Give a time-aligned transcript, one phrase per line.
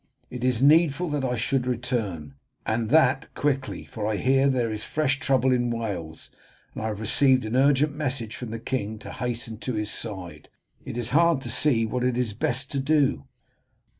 [0.31, 2.33] It is needful that I should return,
[2.65, 6.31] and that quickly, for I hear that there is fresh trouble in Wales,
[6.73, 10.49] and I have received an urgent message from the king to hasten to his side.
[10.85, 13.27] It is hard to see what it is best to do."